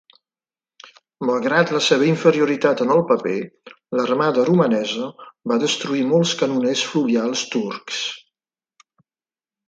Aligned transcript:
Malgrat 1.29 1.73
la 1.73 1.81
seva 1.87 2.05
inferioritat 2.11 2.79
en 2.85 2.93
el 2.93 3.01
paper, 3.11 3.33
l'Armada 3.99 4.45
romanesa 4.47 5.09
va 5.51 5.57
destruir 5.65 6.05
molts 6.13 6.31
canoners 6.39 6.81
fluvials 6.93 7.45
turcs. 7.57 8.01